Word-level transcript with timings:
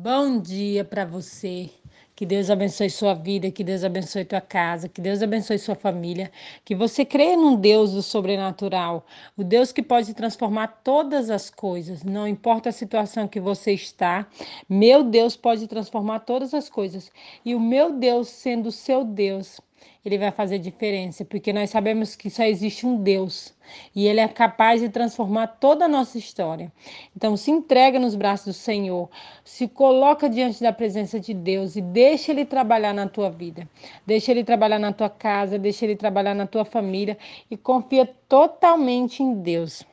Bom 0.00 0.40
dia 0.40 0.84
para 0.84 1.04
você. 1.04 1.68
Que 2.14 2.24
Deus 2.24 2.50
abençoe 2.50 2.88
sua 2.88 3.14
vida, 3.14 3.50
que 3.50 3.64
Deus 3.64 3.82
abençoe 3.82 4.24
tua 4.24 4.40
casa, 4.40 4.88
que 4.88 5.00
Deus 5.00 5.20
abençoe 5.24 5.58
sua 5.58 5.74
família, 5.74 6.30
que 6.64 6.72
você 6.72 7.04
creia 7.04 7.36
num 7.36 7.56
Deus 7.56 7.90
do 7.90 8.00
sobrenatural, 8.00 9.04
o 9.36 9.42
Deus 9.42 9.72
que 9.72 9.82
pode 9.82 10.14
transformar 10.14 10.68
todas 10.84 11.30
as 11.30 11.50
coisas, 11.50 12.04
não 12.04 12.28
importa 12.28 12.68
a 12.68 12.72
situação 12.72 13.26
que 13.26 13.40
você 13.40 13.72
está, 13.72 14.28
meu 14.68 15.02
Deus 15.02 15.36
pode 15.36 15.66
transformar 15.66 16.20
todas 16.20 16.54
as 16.54 16.68
coisas. 16.68 17.10
E 17.44 17.52
o 17.52 17.58
meu 17.58 17.92
Deus, 17.92 18.28
sendo 18.28 18.70
seu 18.70 19.04
Deus, 19.04 19.60
ele 20.04 20.18
vai 20.18 20.30
fazer 20.30 20.58
diferença, 20.58 21.24
porque 21.24 21.52
nós 21.52 21.70
sabemos 21.70 22.16
que 22.16 22.30
só 22.30 22.44
existe 22.44 22.86
um 22.86 23.02
Deus 23.02 23.54
e 23.94 24.06
ele 24.06 24.20
é 24.20 24.28
capaz 24.28 24.80
de 24.80 24.88
transformar 24.88 25.46
toda 25.46 25.84
a 25.84 25.88
nossa 25.88 26.16
história. 26.16 26.72
Então, 27.16 27.36
se 27.36 27.50
entrega 27.50 27.98
nos 27.98 28.14
braços 28.14 28.46
do 28.46 28.52
Senhor, 28.52 29.08
se 29.44 29.68
coloca 29.68 30.28
diante 30.28 30.62
da 30.62 30.72
presença 30.72 31.20
de 31.20 31.34
Deus 31.34 31.76
e 31.76 31.80
deixa 31.80 32.32
ele 32.32 32.44
trabalhar 32.44 32.94
na 32.94 33.08
tua 33.08 33.30
vida. 33.30 33.68
Deixa 34.06 34.30
ele 34.30 34.44
trabalhar 34.44 34.78
na 34.78 34.92
tua 34.92 35.10
casa, 35.10 35.58
deixa 35.58 35.84
ele 35.84 35.96
trabalhar 35.96 36.34
na 36.34 36.46
tua 36.46 36.64
família 36.64 37.18
e 37.50 37.56
confia 37.56 38.08
totalmente 38.28 39.22
em 39.22 39.34
Deus. 39.34 39.84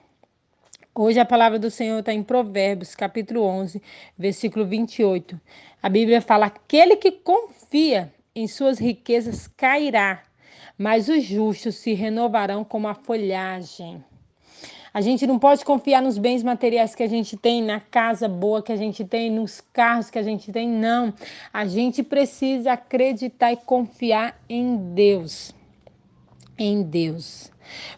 Hoje 0.98 1.20
a 1.20 1.26
palavra 1.26 1.60
do 1.60 1.70
Senhor 1.70 2.00
está 2.00 2.14
em 2.14 2.24
Provérbios, 2.24 2.96
capítulo 2.96 3.42
11, 3.42 3.82
versículo 4.18 4.66
28. 4.66 5.38
A 5.84 5.90
Bíblia 5.90 6.22
fala: 6.22 6.46
aquele 6.46 6.96
que 6.96 7.12
confia 7.12 8.14
em 8.36 8.48
suas 8.48 8.78
riquezas 8.78 9.48
cairá, 9.48 10.22
mas 10.78 11.08
os 11.08 11.24
justos 11.24 11.76
se 11.76 11.94
renovarão 11.94 12.66
como 12.66 12.88
a 12.88 12.94
folhagem. 12.94 14.04
A 14.94 15.02
gente 15.02 15.26
não 15.28 15.38
pode 15.40 15.64
confiar 15.66 16.02
nos 16.02 16.18
bens 16.18 16.44
materiais 16.44 16.96
que 16.96 17.04
a 17.04 17.08
gente 17.08 17.36
tem, 17.36 17.62
na 17.62 17.80
casa 17.80 18.28
boa 18.28 18.62
que 18.62 18.72
a 18.72 18.78
gente 18.78 19.04
tem, 19.04 19.30
nos 19.30 19.60
carros 19.60 20.10
que 20.10 20.18
a 20.18 20.24
gente 20.24 20.52
tem, 20.52 20.70
não. 20.70 21.14
A 21.52 21.66
gente 21.66 22.02
precisa 22.02 22.74
acreditar 22.74 23.52
e 23.52 23.58
confiar 23.58 24.40
em 24.48 24.94
Deus. 24.94 25.54
Em 26.58 26.82
Deus. 26.82 27.52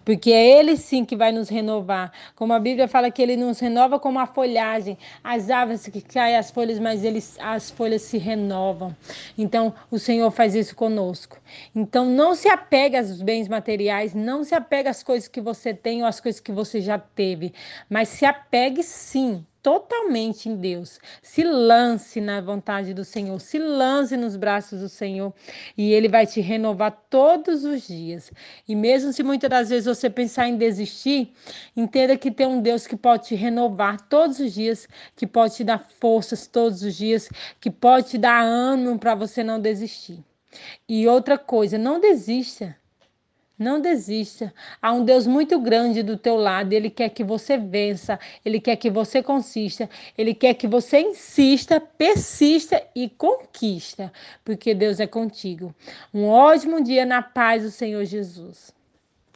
Porque 0.03 0.31
é 0.31 0.59
Ele 0.59 0.77
sim 0.77 1.05
que 1.05 1.15
vai 1.15 1.31
nos 1.31 1.49
renovar. 1.49 2.11
Como 2.35 2.53
a 2.53 2.59
Bíblia 2.59 2.87
fala 2.87 3.11
que 3.11 3.21
Ele 3.21 3.35
nos 3.35 3.59
renova 3.59 3.99
como 3.99 4.19
a 4.19 4.25
folhagem. 4.25 4.97
As 5.23 5.49
árvores 5.49 5.87
que 5.87 6.01
caem 6.01 6.35
as 6.35 6.51
folhas, 6.51 6.79
mas 6.79 7.03
eles, 7.03 7.37
as 7.39 7.69
folhas 7.71 8.01
se 8.01 8.17
renovam. 8.17 8.95
Então, 9.37 9.73
o 9.91 9.99
Senhor 9.99 10.29
faz 10.31 10.55
isso 10.55 10.75
conosco. 10.75 11.37
Então, 11.75 12.05
não 12.05 12.35
se 12.35 12.47
apegue 12.47 12.97
aos 12.97 13.21
bens 13.21 13.47
materiais, 13.47 14.13
não 14.13 14.43
se 14.43 14.55
apegue 14.55 14.89
às 14.89 15.03
coisas 15.03 15.27
que 15.27 15.41
você 15.41 15.73
tem 15.73 16.01
ou 16.01 16.07
às 16.07 16.19
coisas 16.19 16.41
que 16.41 16.51
você 16.51 16.81
já 16.81 16.97
teve. 16.97 17.53
Mas 17.89 18.09
se 18.09 18.25
apegue 18.25 18.83
sim 18.83 19.45
totalmente 19.61 20.49
em 20.49 20.55
Deus. 20.55 20.99
Se 21.21 21.43
lance 21.43 22.19
na 22.21 22.39
vontade 22.41 22.93
do 22.93 23.03
Senhor, 23.03 23.39
se 23.39 23.57
lance 23.59 24.15
nos 24.15 24.35
braços 24.35 24.81
do 24.81 24.89
Senhor 24.89 25.33
e 25.77 25.93
Ele 25.93 26.07
vai 26.07 26.25
te 26.25 26.41
renovar 26.41 26.91
todos 27.09 27.65
os 27.65 27.87
dias. 27.87 28.31
E 28.67 28.75
mesmo 28.75 29.11
se 29.13 29.23
muitas 29.23 29.49
das 29.49 29.69
vezes 29.69 29.85
você 29.85 30.09
pensar 30.09 30.47
em 30.47 30.57
desistir, 30.57 31.33
entenda 31.75 32.17
que 32.17 32.31
tem 32.31 32.47
um 32.47 32.61
Deus 32.61 32.87
que 32.87 32.95
pode 32.95 33.27
te 33.27 33.35
renovar 33.35 34.01
todos 34.07 34.39
os 34.39 34.53
dias, 34.53 34.87
que 35.15 35.27
pode 35.27 35.55
te 35.55 35.63
dar 35.63 35.85
forças 35.99 36.47
todos 36.47 36.81
os 36.81 36.95
dias, 36.95 37.29
que 37.59 37.69
pode 37.69 38.09
te 38.09 38.17
dar 38.17 38.41
ânimo 38.43 38.97
para 38.97 39.15
você 39.15 39.43
não 39.43 39.59
desistir. 39.59 40.23
E 40.87 41.07
outra 41.07 41.37
coisa, 41.37 41.77
não 41.77 41.99
desista. 41.99 42.75
Não 43.57 43.81
desista. 43.81 44.53
Há 44.79 44.93
um 44.93 45.03
Deus 45.03 45.25
muito 45.25 45.59
grande 45.59 46.03
do 46.03 46.15
teu 46.15 46.35
lado. 46.35 46.73
Ele 46.73 46.91
quer 46.91 47.09
que 47.09 47.23
você 47.23 47.57
vença. 47.57 48.19
Ele 48.45 48.59
quer 48.59 48.75
que 48.75 48.89
você 48.89 49.23
consista. 49.23 49.89
Ele 50.15 50.35
quer 50.35 50.53
que 50.53 50.67
você 50.67 50.99
insista, 50.99 51.81
persista 51.81 52.85
e 52.95 53.09
conquista. 53.09 54.13
Porque 54.45 54.75
Deus 54.75 54.99
é 54.99 55.07
contigo. 55.07 55.73
Um 56.13 56.27
ótimo 56.27 56.83
dia 56.83 57.05
na 57.05 57.23
paz 57.23 57.63
do 57.63 57.71
Senhor 57.71 58.05
Jesus. 58.05 58.76